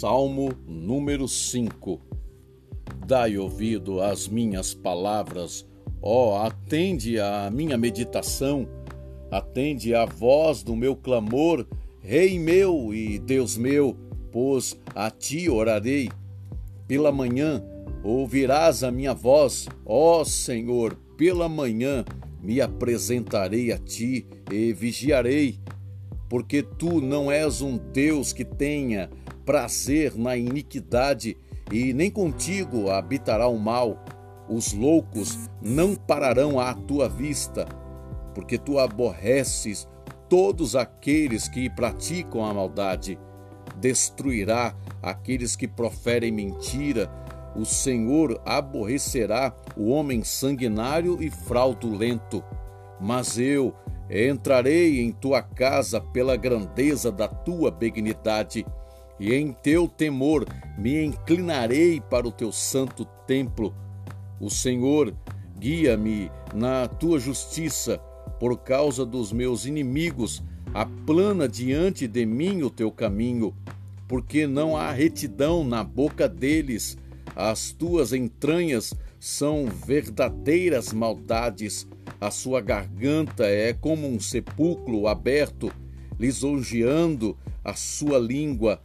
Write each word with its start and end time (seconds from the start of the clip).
Salmo 0.00 0.52
número 0.64 1.26
5 1.26 2.00
Dai 3.04 3.36
ouvido 3.36 4.00
às 4.00 4.28
minhas 4.28 4.72
palavras, 4.72 5.66
ó, 6.00 6.46
atende 6.46 7.18
à 7.18 7.50
minha 7.50 7.76
meditação, 7.76 8.68
atende 9.28 9.96
à 9.96 10.04
voz 10.04 10.62
do 10.62 10.76
meu 10.76 10.94
clamor, 10.94 11.66
Rei 12.00 12.38
meu 12.38 12.94
e 12.94 13.18
Deus 13.18 13.56
meu, 13.56 13.96
pois 14.30 14.78
a 14.94 15.10
ti 15.10 15.50
orarei. 15.50 16.08
Pela 16.86 17.10
manhã 17.10 17.60
ouvirás 18.04 18.84
a 18.84 18.92
minha 18.92 19.14
voz, 19.14 19.66
ó 19.84 20.22
Senhor, 20.22 20.94
pela 21.16 21.48
manhã 21.48 22.04
me 22.40 22.60
apresentarei 22.60 23.72
a 23.72 23.78
ti 23.78 24.28
e 24.48 24.72
vigiarei, 24.72 25.58
porque 26.28 26.62
tu 26.62 27.00
não 27.00 27.32
és 27.32 27.60
um 27.62 27.76
Deus 27.76 28.32
que 28.32 28.44
tenha 28.44 29.10
prazer 29.48 30.14
na 30.14 30.36
iniquidade, 30.36 31.34
e 31.72 31.94
nem 31.94 32.10
contigo 32.10 32.90
habitará 32.90 33.48
o 33.48 33.58
mal. 33.58 34.04
Os 34.46 34.74
loucos 34.74 35.38
não 35.62 35.94
pararão 35.94 36.60
à 36.60 36.74
tua 36.74 37.08
vista, 37.08 37.66
porque 38.34 38.58
tu 38.58 38.78
aborreces 38.78 39.88
todos 40.28 40.76
aqueles 40.76 41.48
que 41.48 41.70
praticam 41.70 42.44
a 42.44 42.52
maldade. 42.52 43.18
Destruirá 43.80 44.76
aqueles 45.02 45.56
que 45.56 45.66
proferem 45.66 46.30
mentira. 46.30 47.10
O 47.56 47.64
Senhor 47.64 48.38
aborrecerá 48.44 49.54
o 49.74 49.88
homem 49.88 50.22
sanguinário 50.24 51.22
e 51.22 51.30
fraudulento. 51.30 52.44
Mas 53.00 53.38
eu 53.38 53.74
entrarei 54.10 55.00
em 55.00 55.10
tua 55.10 55.40
casa 55.40 56.02
pela 56.02 56.36
grandeza 56.36 57.10
da 57.10 57.26
tua 57.26 57.70
benignidade 57.70 58.66
e 59.18 59.34
em 59.34 59.52
teu 59.52 59.88
temor 59.88 60.46
me 60.76 61.04
inclinarei 61.04 62.00
para 62.00 62.26
o 62.26 62.32
teu 62.32 62.52
santo 62.52 63.04
templo. 63.26 63.74
O 64.40 64.48
Senhor 64.48 65.14
guia-me 65.58 66.30
na 66.54 66.86
tua 66.86 67.18
justiça, 67.18 67.98
por 68.38 68.58
causa 68.58 69.04
dos 69.04 69.32
meus 69.32 69.66
inimigos, 69.66 70.42
aplana 70.72 71.48
diante 71.48 72.06
de 72.06 72.24
mim 72.24 72.62
o 72.62 72.70
teu 72.70 72.92
caminho, 72.92 73.54
porque 74.06 74.46
não 74.46 74.76
há 74.76 74.92
retidão 74.92 75.64
na 75.64 75.82
boca 75.82 76.28
deles, 76.28 76.96
as 77.34 77.72
tuas 77.72 78.12
entranhas 78.12 78.94
são 79.18 79.66
verdadeiras 79.66 80.92
maldades, 80.92 81.86
a 82.20 82.30
sua 82.30 82.60
garganta 82.60 83.44
é 83.46 83.72
como 83.72 84.08
um 84.08 84.20
sepulcro 84.20 85.06
aberto, 85.06 85.72
lisonjeando 86.18 87.36
a 87.64 87.74
sua 87.74 88.18
língua 88.18 88.80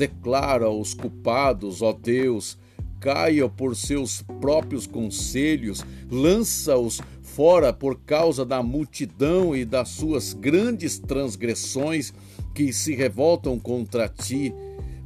declara 0.00 0.64
aos 0.64 0.94
culpados, 0.94 1.82
ó 1.82 1.92
Deus, 1.92 2.56
caia 2.98 3.46
por 3.50 3.76
seus 3.76 4.22
próprios 4.40 4.86
conselhos, 4.86 5.84
lança-os 6.10 7.02
fora 7.20 7.70
por 7.70 8.00
causa 8.00 8.42
da 8.46 8.62
multidão 8.62 9.54
e 9.54 9.62
das 9.62 9.90
suas 9.90 10.32
grandes 10.32 10.98
transgressões 10.98 12.14
que 12.54 12.72
se 12.72 12.94
revoltam 12.94 13.58
contra 13.58 14.08
ti. 14.08 14.54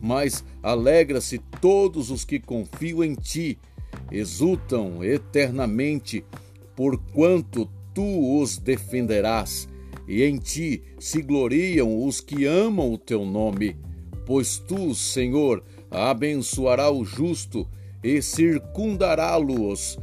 Mas 0.01 0.45
alegra-se 0.63 1.39
todos 1.61 2.09
os 2.09 2.25
que 2.25 2.39
confiam 2.39 3.03
em 3.03 3.17
ti, 3.17 3.59
exultam 4.13 5.03
eternamente, 5.03 6.25
porquanto 6.77 7.69
tu 7.93 8.41
os 8.41 8.59
defenderás, 8.59 9.69
e 10.07 10.23
em 10.23 10.37
ti 10.37 10.83
se 11.01 11.21
gloriam 11.21 12.07
os 12.07 12.21
que 12.21 12.45
amam 12.45 12.93
o 12.93 12.99
teu 12.99 13.25
nome 13.25 13.77
pois 14.25 14.59
tu, 14.59 14.95
Senhor, 14.95 15.63
abençoará 15.91 16.91
o 16.91 17.05
justo 17.05 17.69
e 18.03 18.21
circundará-los 18.21 19.99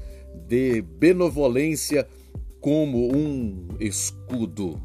de 0.47 0.81
benevolência 0.81 2.07
como 2.59 3.15
um 3.15 3.67
escudo. 3.79 4.79